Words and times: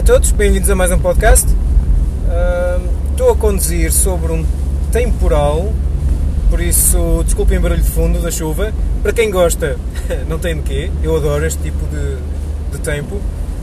a 0.00 0.02
todos, 0.02 0.32
bem-vindos 0.32 0.70
a 0.70 0.74
mais 0.74 0.90
um 0.90 0.98
podcast. 0.98 1.46
Uh, 1.46 2.88
estou 3.10 3.32
a 3.32 3.36
conduzir 3.36 3.92
sobre 3.92 4.32
um 4.32 4.46
temporal, 4.90 5.74
por 6.48 6.58
isso 6.58 7.22
desculpem 7.22 7.58
o 7.58 7.60
barulho 7.60 7.82
de 7.82 7.90
fundo 7.90 8.18
da 8.18 8.30
chuva. 8.30 8.72
Para 9.02 9.12
quem 9.12 9.30
gosta, 9.30 9.76
não 10.26 10.38
tem 10.38 10.56
de 10.56 10.62
quê, 10.62 10.90
eu 11.02 11.14
adoro 11.14 11.44
este 11.44 11.64
tipo 11.64 11.84
de, 11.88 12.16
de 12.72 12.82
tempo. 12.82 13.20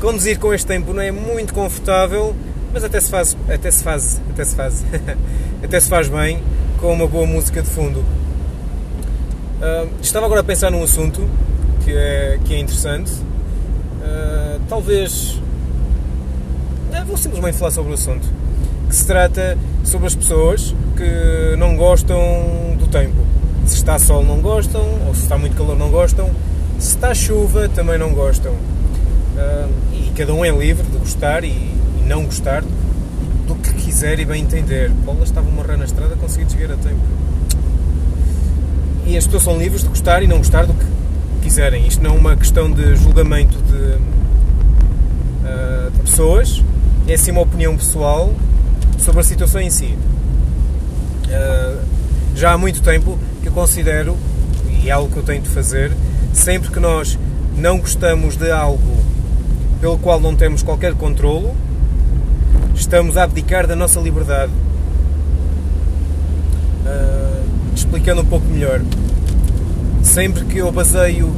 Conduzir 0.00 0.38
com 0.38 0.54
este 0.54 0.68
tempo 0.68 0.92
não 0.92 1.02
é 1.02 1.10
muito 1.10 1.52
confortável, 1.52 2.32
mas 2.72 2.84
até 2.84 3.00
se 3.00 3.10
faz, 3.10 3.36
até 3.52 3.68
se 3.68 3.82
faz, 3.82 4.22
até 4.30 4.44
se 4.44 4.54
faz, 4.54 4.84
até 5.64 5.80
se 5.80 5.88
faz 5.88 6.06
bem 6.06 6.40
com 6.80 6.92
uma 6.92 7.08
boa 7.08 7.26
música 7.26 7.60
de 7.60 7.68
fundo. 7.68 8.04
Uh, 9.58 9.90
estava 10.00 10.26
agora 10.26 10.42
a 10.42 10.44
pensar 10.44 10.70
num 10.70 10.84
assunto 10.84 11.28
que 11.84 11.90
é, 11.90 12.38
que 12.44 12.54
é 12.54 12.60
interessante. 12.60 13.10
Uh, 13.10 14.60
talvez 14.68 15.40
vou 17.10 17.18
simplesmente 17.18 17.58
falar 17.58 17.72
sobre 17.72 17.90
o 17.90 17.94
assunto. 17.94 18.26
Que 18.88 18.94
se 18.94 19.06
trata 19.06 19.58
sobre 19.84 20.06
as 20.06 20.14
pessoas 20.14 20.74
que 20.96 21.56
não 21.56 21.76
gostam 21.76 22.18
do 22.78 22.86
tempo. 22.86 23.16
Se 23.66 23.76
está 23.76 23.98
sol 23.98 24.24
não 24.24 24.40
gostam, 24.40 24.82
ou 25.06 25.14
se 25.14 25.22
está 25.22 25.36
muito 25.36 25.56
calor 25.56 25.76
não 25.76 25.90
gostam, 25.90 26.30
se 26.78 26.96
está 26.96 27.14
chuva 27.14 27.68
também 27.68 27.98
não 27.98 28.12
gostam. 28.12 28.52
Uh, 28.52 29.70
e 29.92 30.10
cada 30.16 30.32
um 30.32 30.44
é 30.44 30.50
livre 30.50 30.84
de 30.84 30.98
gostar 30.98 31.44
e, 31.44 31.78
não 32.06 32.24
gostar 32.24 32.64
do 33.46 33.54
que 33.54 33.72
quiser 33.74 34.18
e 34.18 34.24
bem 34.24 34.42
entender. 34.42 34.90
Paula 35.04 35.22
estava 35.22 35.48
a 35.48 35.52
morrer 35.52 35.76
na 35.76 35.84
estrada, 35.84 36.16
consegui 36.16 36.46
desviar 36.46 36.72
a 36.72 36.76
tempo. 36.76 37.00
E 39.06 39.16
as 39.16 39.24
pessoas 39.26 39.44
são 39.44 39.56
livres 39.56 39.82
de 39.82 39.88
gostar 39.88 40.20
e 40.22 40.26
não 40.26 40.38
gostar 40.38 40.66
do 40.66 40.74
que 40.74 40.84
quiserem. 41.42 41.86
Isto 41.86 42.02
não 42.02 42.16
é 42.16 42.18
uma 42.18 42.36
questão 42.36 42.70
de 42.70 42.96
julgamento 42.96 43.56
de, 43.58 43.94
uh, 45.46 45.90
de 45.92 45.98
pessoas, 46.00 46.60
é 47.12 47.16
sim 47.16 47.32
uma 47.32 47.40
opinião 47.40 47.76
pessoal 47.76 48.32
sobre 48.98 49.20
a 49.20 49.24
situação 49.24 49.60
em 49.60 49.68
si. 49.68 49.96
Uh, 51.26 51.80
já 52.36 52.52
há 52.52 52.58
muito 52.58 52.80
tempo 52.82 53.18
que 53.42 53.48
eu 53.48 53.52
considero, 53.52 54.16
e 54.68 54.88
é 54.88 54.92
algo 54.92 55.10
que 55.10 55.16
eu 55.16 55.22
tento 55.24 55.48
fazer, 55.48 55.92
sempre 56.32 56.70
que 56.70 56.78
nós 56.78 57.18
não 57.56 57.78
gostamos 57.78 58.36
de 58.36 58.50
algo 58.50 58.96
pelo 59.80 59.98
qual 59.98 60.20
não 60.20 60.36
temos 60.36 60.62
qualquer 60.62 60.94
controlo, 60.94 61.54
estamos 62.76 63.16
a 63.16 63.24
abdicar 63.24 63.66
da 63.66 63.74
nossa 63.74 63.98
liberdade. 63.98 64.52
Uh, 66.86 67.44
explicando 67.74 68.22
um 68.22 68.26
pouco 68.26 68.46
melhor, 68.46 68.80
sempre 70.02 70.44
que 70.44 70.58
eu 70.58 70.70
baseio 70.70 71.34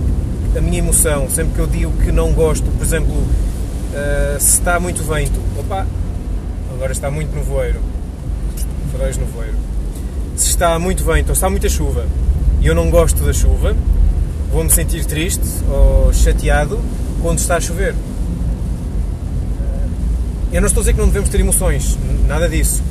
a 0.54 0.60
minha 0.60 0.80
emoção, 0.80 1.30
sempre 1.30 1.54
que 1.54 1.60
eu 1.60 1.66
digo 1.66 1.92
que 2.04 2.12
não 2.12 2.32
gosto, 2.32 2.70
por 2.72 2.84
exemplo, 2.84 3.14
uh, 3.14 4.38
se 4.38 4.58
está 4.58 4.78
muito 4.78 5.02
vento, 5.02 5.41
opa, 5.58 5.86
agora 6.72 6.92
está 6.92 7.11
muito 7.11 7.34
nevoeiro, 7.34 7.81
faróis 8.91 9.17
nevoeiro. 9.17 9.56
Se 10.36 10.48
está 10.48 10.78
muito 10.78 11.05
vento 11.05 11.28
ou 11.28 11.33
está 11.34 11.48
muita 11.50 11.69
chuva 11.69 12.06
e 12.61 12.67
eu 12.67 12.75
não 12.75 12.91
gosto 12.91 13.22
da 13.25 13.33
chuva, 13.33 13.77
vou-me 14.50 14.70
sentir 14.70 15.05
triste 15.05 15.44
ou 15.69 16.12
chateado 16.12 16.81
quando 17.20 17.39
está 17.39 17.56
a 17.56 17.61
chover. 17.61 17.94
Eu 20.53 20.61
não 20.61 20.69
estou 20.69 20.83
a 20.83 20.84
dizer 20.84 20.92
que 20.92 21.00
não 21.00 21.06
devemos 21.06 21.31
ter 21.31 21.41
emoções, 21.41 21.98
nada 22.27 22.48
disso. 22.48 22.83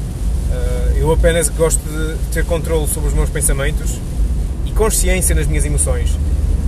Eh, 0.51 0.97
eu 0.97 1.11
apenas 1.11 1.47
gosto 1.49 1.79
de 1.79 2.15
ter 2.33 2.43
controle 2.43 2.87
sobre 2.87 3.09
os 3.09 3.13
meus 3.13 3.29
pensamentos 3.29 3.99
e 4.65 4.71
consciência 4.71 5.35
nas 5.35 5.47
minhas 5.47 5.65
emoções. 5.65 6.17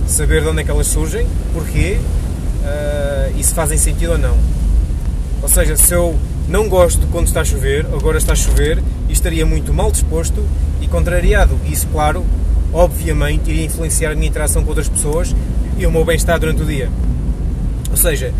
Saber 0.06 0.42
de 0.42 0.48
onde 0.48 0.60
é 0.60 0.64
que 0.64 0.70
elas 0.70 0.86
surgem, 0.86 1.26
porquê 1.52 1.98
uh, 1.98 3.38
e 3.38 3.42
se 3.42 3.54
fazem 3.54 3.78
sentido 3.78 4.12
ou 4.12 4.18
não. 4.18 4.36
Ou 5.44 5.48
seja, 5.48 5.76
se 5.76 5.92
eu 5.92 6.18
não 6.48 6.70
gosto 6.70 7.06
quando 7.08 7.26
está 7.26 7.42
a 7.42 7.44
chover, 7.44 7.84
agora 7.92 8.16
está 8.16 8.32
a 8.32 8.36
chover, 8.36 8.82
e 9.10 9.12
estaria 9.12 9.44
muito 9.44 9.74
mal 9.74 9.92
disposto 9.92 10.42
e 10.80 10.88
contrariado. 10.88 11.60
Isso, 11.66 11.86
claro, 11.88 12.24
obviamente, 12.72 13.50
iria 13.50 13.66
influenciar 13.66 14.12
a 14.12 14.14
minha 14.14 14.26
interação 14.26 14.62
com 14.62 14.70
outras 14.70 14.88
pessoas 14.88 15.36
e 15.76 15.84
o 15.84 15.92
meu 15.92 16.02
bem-estar 16.02 16.40
durante 16.40 16.62
o 16.62 16.64
dia. 16.64 16.88
Ou 17.90 17.96
seja, 17.96 18.32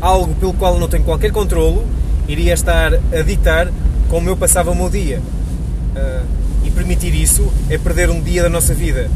algo 0.00 0.34
pelo 0.34 0.52
qual 0.52 0.80
não 0.80 0.88
tenho 0.88 1.04
qualquer 1.04 1.30
controlo 1.30 1.86
iria 2.26 2.54
estar 2.54 2.92
a 2.92 3.22
ditar 3.24 3.70
como 4.08 4.28
eu 4.28 4.36
passava 4.36 4.72
o 4.72 4.74
meu 4.74 4.90
dia. 4.90 5.20
Uh, 5.94 6.26
e 6.64 6.72
permitir 6.72 7.14
isso 7.14 7.52
é 7.70 7.78
perder 7.78 8.10
um 8.10 8.20
dia 8.20 8.42
da 8.42 8.48
nossa 8.48 8.74
vida. 8.74 9.08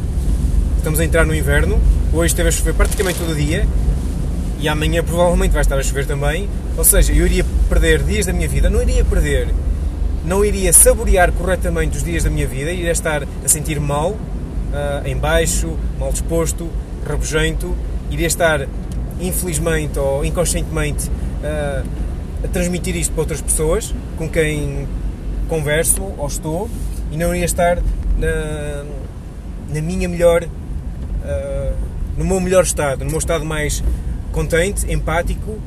Estamos 0.76 1.00
a 1.00 1.04
entrar 1.04 1.26
no 1.26 1.34
inverno, 1.34 1.80
hoje 2.12 2.28
esteve 2.28 2.50
a 2.50 2.52
chover 2.52 2.74
praticamente 2.74 3.18
todo 3.18 3.32
o 3.32 3.34
dia 3.34 3.66
e 4.60 4.68
amanhã 4.68 5.02
provavelmente 5.02 5.50
vai 5.50 5.62
estar 5.62 5.76
a 5.76 5.82
chover 5.82 6.06
também. 6.06 6.48
Ou 6.76 6.84
seja, 6.84 7.12
eu 7.12 7.24
iria 7.24 7.44
perder 7.68 8.02
dias 8.02 8.26
da 8.26 8.32
minha 8.32 8.48
vida, 8.48 8.68
não 8.68 8.82
iria 8.82 9.04
perder, 9.04 9.48
não 10.24 10.44
iria 10.44 10.72
saborear 10.72 11.32
corretamente 11.32 11.96
os 11.96 12.04
dias 12.04 12.24
da 12.24 12.30
minha 12.30 12.46
vida, 12.46 12.70
iria 12.70 12.92
estar 12.92 13.22
a 13.22 13.48
sentir 13.48 13.80
mal, 13.80 14.10
uh, 14.10 15.06
em 15.06 15.16
baixo, 15.16 15.76
mal 15.98 16.12
disposto, 16.12 16.68
rabugento, 17.06 17.74
iria 18.10 18.26
estar 18.26 18.68
infelizmente 19.20 19.98
ou 19.98 20.24
inconscientemente 20.24 21.08
uh, 21.08 21.86
a 22.44 22.48
transmitir 22.48 22.94
isto 22.96 23.12
para 23.12 23.22
outras 23.22 23.40
pessoas 23.40 23.94
com 24.18 24.28
quem 24.28 24.86
converso 25.48 26.02
ou 26.18 26.26
estou 26.26 26.68
e 27.10 27.16
não 27.16 27.34
iria 27.34 27.46
estar 27.46 27.78
na, 28.18 28.84
na 29.72 29.80
minha 29.80 30.08
melhor, 30.08 30.44
uh, 30.44 31.76
no 32.18 32.24
meu 32.24 32.40
melhor 32.40 32.64
estado, 32.64 33.04
no 33.04 33.10
meu 33.10 33.18
estado 33.18 33.44
mais 33.44 33.82
contente, 34.32 34.92
empático 34.92 35.58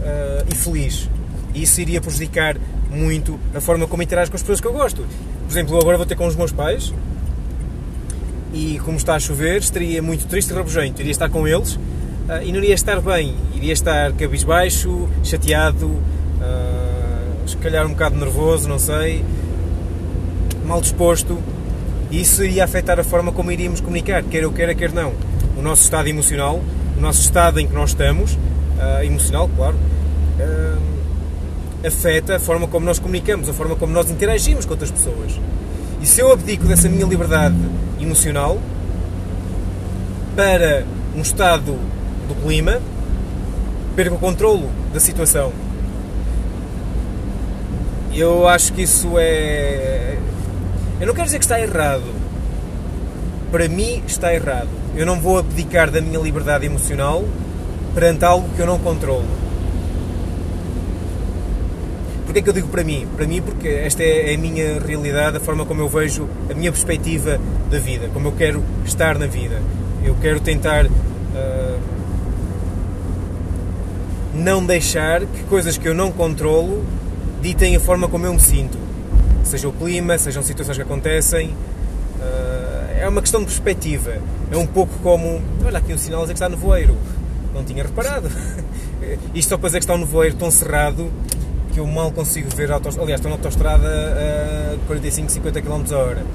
uh, 0.00 0.46
e 0.50 0.54
feliz. 0.54 1.08
E 1.54 1.62
isso 1.62 1.80
iria 1.80 2.00
prejudicar 2.00 2.56
muito 2.90 3.38
a 3.54 3.60
forma 3.60 3.86
como 3.86 4.02
interajo 4.02 4.30
com 4.30 4.36
as 4.36 4.42
pessoas 4.42 4.60
que 4.60 4.66
eu 4.66 4.72
gosto. 4.72 5.02
Por 5.46 5.52
exemplo, 5.52 5.78
agora 5.78 5.96
vou 5.96 6.06
ter 6.06 6.16
com 6.16 6.26
os 6.26 6.36
meus 6.36 6.52
pais 6.52 6.92
e, 8.52 8.80
como 8.84 8.96
está 8.96 9.14
a 9.14 9.20
chover, 9.20 9.58
estaria 9.58 10.02
muito 10.02 10.26
triste 10.26 10.50
e 10.50 10.54
rabugento. 10.54 11.00
Iria 11.00 11.12
estar 11.12 11.28
com 11.28 11.46
eles 11.46 11.74
uh, 11.74 12.42
e 12.42 12.52
não 12.52 12.58
iria 12.58 12.74
estar 12.74 13.00
bem. 13.00 13.34
Iria 13.54 13.72
estar 13.72 14.12
cabisbaixo, 14.12 15.08
chateado, 15.22 15.86
uh, 15.86 17.48
se 17.48 17.56
calhar 17.56 17.86
um 17.86 17.90
bocado 17.90 18.16
nervoso, 18.16 18.68
não 18.68 18.78
sei, 18.78 19.24
mal 20.66 20.80
disposto. 20.80 21.38
E 22.10 22.20
isso 22.22 22.42
iria 22.42 22.64
afetar 22.64 22.98
a 22.98 23.04
forma 23.04 23.32
como 23.32 23.52
iríamos 23.52 23.80
comunicar, 23.80 24.22
quer 24.22 24.42
eu 24.42 24.52
queira, 24.52 24.74
quer 24.74 24.92
não. 24.92 25.12
O 25.56 25.62
nosso 25.62 25.82
estado 25.82 26.08
emocional 26.08 26.62
o 26.98 27.00
nosso 27.00 27.20
estado 27.20 27.60
em 27.60 27.66
que 27.66 27.72
nós 27.72 27.90
estamos, 27.90 28.36
uh, 28.78 29.04
emocional, 29.04 29.50
claro, 29.54 29.76
uh, 29.76 31.86
afeta 31.86 32.36
a 32.36 32.40
forma 32.40 32.66
como 32.66 32.86
nós 32.86 32.98
comunicamos, 32.98 33.48
a 33.48 33.52
forma 33.52 33.76
como 33.76 33.92
nós 33.92 34.10
interagimos 34.10 34.64
com 34.64 34.72
outras 34.72 34.90
pessoas. 34.90 35.38
E 36.00 36.06
se 36.06 36.20
eu 36.20 36.32
abdico 36.32 36.64
dessa 36.64 36.88
minha 36.88 37.06
liberdade 37.06 37.56
emocional 38.00 38.58
para 40.34 40.84
um 41.16 41.20
estado 41.20 41.76
do 42.28 42.34
clima, 42.42 42.80
perco 43.96 44.14
o 44.14 44.18
controlo 44.18 44.70
da 44.92 45.00
situação. 45.00 45.52
Eu 48.14 48.48
acho 48.48 48.72
que 48.72 48.82
isso 48.82 49.12
é. 49.16 50.16
Eu 51.00 51.06
não 51.06 51.14
quero 51.14 51.26
dizer 51.26 51.38
que 51.38 51.44
está 51.44 51.60
errado. 51.60 52.18
Para 53.50 53.68
mim, 53.68 54.02
está 54.06 54.34
errado 54.34 54.68
eu 54.98 55.06
não 55.06 55.20
vou 55.20 55.38
abdicar 55.38 55.92
da 55.92 56.00
minha 56.00 56.18
liberdade 56.18 56.66
emocional 56.66 57.24
perante 57.98 58.24
algo 58.24 58.48
que 58.54 58.62
eu 58.62 58.66
não 58.66 58.78
controlo. 58.78 59.24
Porquê 62.24 62.38
é 62.38 62.42
que 62.42 62.48
eu 62.48 62.52
digo 62.52 62.68
para 62.68 62.84
mim? 62.84 63.08
Para 63.16 63.26
mim 63.26 63.42
porque 63.42 63.66
esta 63.66 64.04
é 64.04 64.36
a 64.36 64.38
minha 64.38 64.78
realidade, 64.78 65.38
a 65.38 65.40
forma 65.40 65.66
como 65.66 65.80
eu 65.80 65.88
vejo 65.88 66.28
a 66.48 66.54
minha 66.54 66.70
perspectiva 66.70 67.40
da 67.68 67.80
vida, 67.80 68.08
como 68.14 68.28
eu 68.28 68.32
quero 68.32 68.62
estar 68.84 69.18
na 69.18 69.26
vida. 69.26 69.60
Eu 70.04 70.14
quero 70.22 70.38
tentar 70.38 70.86
uh, 70.86 71.80
não 74.32 74.64
deixar 74.64 75.22
que 75.22 75.42
coisas 75.48 75.76
que 75.76 75.88
eu 75.88 75.94
não 75.94 76.12
controlo 76.12 76.84
ditem 77.42 77.74
a 77.74 77.80
forma 77.80 78.06
como 78.06 78.26
eu 78.26 78.32
me 78.32 78.40
sinto. 78.40 78.78
Seja 79.42 79.66
o 79.66 79.72
clima, 79.72 80.16
sejam 80.18 80.40
situações 80.44 80.76
que 80.76 80.84
acontecem. 80.84 81.48
Uh, 81.48 83.00
é 83.00 83.08
uma 83.08 83.20
questão 83.20 83.40
de 83.40 83.46
perspectiva. 83.46 84.18
É 84.52 84.56
um 84.56 84.66
pouco 84.66 84.96
como. 85.02 85.42
Olha, 85.66 85.78
aqui 85.78 85.92
um 85.92 85.98
sinal 85.98 86.20
a 86.20 86.22
dizer 86.22 86.34
que 86.34 86.36
está 86.36 86.48
nevoeiro. 86.48 86.96
Não 87.54 87.64
tinha 87.64 87.82
reparado. 87.82 88.28
Isto 89.34 89.50
só 89.50 89.58
para 89.58 89.68
dizer 89.68 89.78
que 89.78 89.84
está 89.84 89.94
um 89.94 89.98
nevoeiro 89.98 90.36
tão 90.36 90.50
cerrado 90.50 91.10
que 91.72 91.80
eu 91.80 91.86
mal 91.86 92.10
consigo 92.10 92.48
ver 92.54 92.70
a 92.70 92.74
autostrada. 92.74 93.02
Aliás, 93.02 93.20
estou 93.20 93.30
na 93.30 93.36
autostrada 93.36 93.88
a 94.74 94.86
45, 94.86 95.30
50 95.30 95.62
km 95.62 95.84
a 95.92 95.96
hora. 95.96 96.26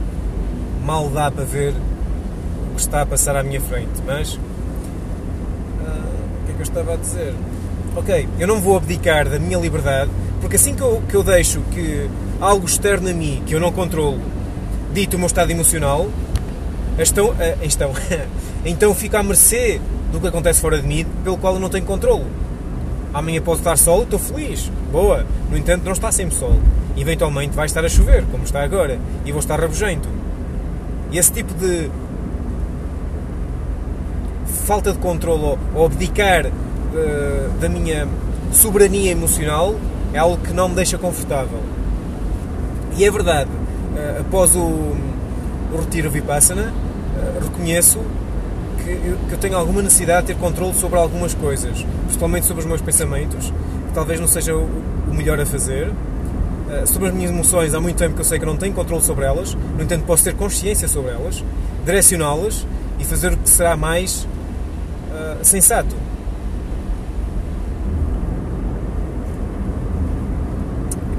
Mal 0.85 1.09
dá 1.09 1.29
para 1.31 1.43
ver 1.43 1.73
o 2.71 2.75
que 2.75 2.81
está 2.81 3.01
a 3.01 3.05
passar 3.05 3.35
à 3.35 3.43
minha 3.43 3.61
frente. 3.61 4.01
Mas. 4.05 4.33
Uh, 4.33 4.39
o 6.41 6.45
que 6.45 6.51
é 6.51 6.55
que 6.55 6.59
eu 6.59 6.63
estava 6.63 6.93
a 6.93 6.97
dizer? 6.97 7.33
Ok, 7.95 8.27
eu 8.39 8.47
não 8.47 8.59
vou 8.59 8.75
abdicar 8.75 9.29
da 9.29 9.37
minha 9.37 9.57
liberdade, 9.57 10.09
porque 10.41 10.55
assim 10.55 10.73
que 10.73 10.81
eu, 10.81 11.03
que 11.07 11.15
eu 11.15 11.23
deixo 11.23 11.61
que 11.71 12.09
algo 12.41 12.65
externo 12.65 13.07
a 13.07 13.13
mim, 13.13 13.43
que 13.45 13.53
eu 13.53 13.59
não 13.59 13.71
controlo, 13.71 14.19
dito 14.91 15.15
o 15.15 15.19
meu 15.19 15.27
estado 15.27 15.51
emocional, 15.51 16.09
estão, 16.97 17.29
uh, 17.29 17.35
estão 17.61 17.91
então 18.65 18.95
fico 18.95 19.15
à 19.15 19.21
mercê 19.21 19.79
do 20.13 20.21
que 20.21 20.27
acontece 20.27 20.61
fora 20.61 20.79
de 20.79 20.87
mim, 20.87 21.05
pelo 21.23 21.37
qual 21.37 21.55
eu 21.55 21.59
não 21.59 21.69
tenho 21.69 21.83
controle. 21.85 22.23
Amanhã 23.11 23.41
pode 23.41 23.59
estar 23.59 23.75
sol, 23.75 24.03
estou 24.03 24.19
feliz, 24.19 24.71
boa. 24.91 25.25
No 25.49 25.57
entanto, 25.57 25.83
não 25.83 25.91
está 25.91 26.11
sempre 26.11 26.35
sol. 26.35 26.53
Eventualmente 26.95 27.55
vai 27.55 27.65
estar 27.65 27.83
a 27.83 27.89
chover, 27.89 28.23
como 28.31 28.43
está 28.43 28.63
agora, 28.63 28.99
e 29.25 29.31
vou 29.31 29.39
estar 29.39 29.59
rabugento. 29.59 30.07
E 31.11 31.17
esse 31.17 31.31
tipo 31.31 31.51
de 31.55 31.89
falta 34.65 34.91
de 34.91 34.99
controle 34.99 35.57
ou 35.73 35.85
abdicar 35.85 36.45
uh, 36.45 37.59
da 37.59 37.67
minha 37.67 38.07
soberania 38.51 39.11
emocional 39.11 39.75
é 40.13 40.19
algo 40.19 40.37
que 40.37 40.53
não 40.53 40.69
me 40.69 40.75
deixa 40.75 40.97
confortável. 40.97 41.59
E 42.95 43.03
é 43.03 43.09
verdade, 43.09 43.49
uh, 43.49 44.21
após 44.21 44.55
o, 44.55 44.61
o 44.61 45.77
retiro 45.79 46.11
Vipassana, 46.11 46.71
uh, 46.71 47.43
reconheço 47.43 47.99
eu, 48.89 49.17
que 49.27 49.33
eu, 49.33 49.37
tenho 49.37 49.57
alguma 49.57 49.81
necessidade 49.81 50.27
de 50.27 50.33
ter 50.33 50.39
controle 50.39 50.73
sobre 50.75 50.99
algumas 50.99 51.33
coisas, 51.33 51.85
principalmente 52.05 52.45
sobre 52.45 52.61
os 52.61 52.67
meus 52.67 52.81
pensamentos, 52.81 53.51
que 53.87 53.93
talvez 53.93 54.19
não 54.19 54.27
seja 54.27 54.55
o, 54.55 54.69
o 55.09 55.13
melhor 55.13 55.39
a 55.39 55.45
fazer. 55.45 55.89
Uh, 55.89 56.87
sobre 56.87 57.09
as 57.09 57.13
minhas 57.13 57.31
emoções, 57.31 57.73
há 57.73 57.79
muito 57.79 57.97
tempo 57.97 58.15
que 58.15 58.21
eu 58.21 58.25
sei 58.25 58.39
que 58.39 58.45
não 58.45 58.57
tenho 58.57 58.73
controle 58.73 59.03
sobre 59.03 59.25
elas, 59.25 59.53
no 59.53 59.83
entanto, 59.83 60.05
posso 60.05 60.23
ter 60.23 60.33
consciência 60.33 60.87
sobre 60.87 61.11
elas, 61.11 61.43
direcioná-las 61.85 62.65
e 62.99 63.05
fazer 63.05 63.33
o 63.33 63.37
que 63.37 63.49
será 63.49 63.75
mais 63.75 64.27
sensato. 65.43 65.95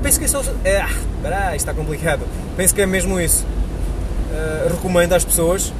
penso 0.04 0.20
que 0.20 0.26
isso 0.26 0.56
é. 0.64 0.80
Ah, 0.80 0.90
peraí, 1.22 1.56
está 1.56 1.72
complicado. 1.72 2.22
Penso 2.56 2.74
que 2.74 2.82
é 2.82 2.86
mesmo 2.86 3.18
isso. 3.18 3.44
Uh, 3.44 4.74
recomendo 4.74 5.12
às 5.12 5.24
pessoas 5.24 5.72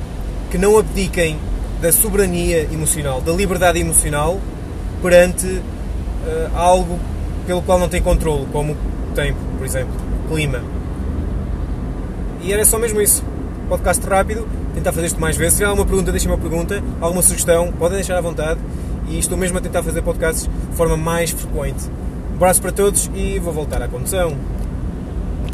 que 0.51 0.59
não 0.59 0.79
abdiquem 0.79 1.39
da 1.81 1.93
soberania 1.93 2.63
emocional, 2.73 3.21
da 3.21 3.33
liberdade 3.33 3.79
emocional 3.79 4.41
perante 5.03 5.47
uh, 5.47 6.57
algo 6.57 6.99
pelo 7.47 7.63
qual 7.63 7.79
não 7.79 7.89
têm 7.89 8.01
controle, 8.01 8.47
como 8.53 8.73
o 8.73 9.15
tempo, 9.15 9.39
por 9.59 9.67
exemplo, 9.67 9.93
clima. 10.29 10.63
E 12.43 12.53
era 12.53 12.65
só 12.65 12.79
mesmo 12.79 13.01
isso. 13.01 13.23
Podcast 13.69 14.07
rápido, 14.07 14.47
tentar 14.75 14.93
fazer 14.93 15.07
isto 15.07 15.21
mais 15.21 15.37
vezes. 15.37 15.59
Se 15.59 15.65
há 15.65 15.69
alguma 15.69 15.87
pergunta, 15.87 16.11
deixem 16.11 16.31
uma 16.31 16.39
pergunta, 16.39 16.83
alguma 17.01 17.23
sugestão, 17.23 17.73
podem 17.73 17.97
deixar 17.97 18.19
à 18.19 18.21
vontade. 18.21 18.61
E 19.09 19.19
estou 19.19 19.37
mesmo 19.37 19.59
a 19.59 19.61
tentar 19.61 19.83
fazer 19.83 20.03
podcasts 20.03 20.49
de 20.71 20.77
forma 20.77 20.97
mais 20.97 21.31
frequente. 21.31 21.85
Um 22.33 22.37
abraço 22.37 22.61
para 22.61 22.73
todos 22.73 23.11
e 23.15 23.39
vou 23.39 23.53
voltar 23.53 23.81
à 23.83 23.89
condução. 23.89 24.37